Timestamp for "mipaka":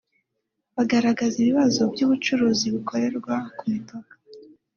3.71-4.13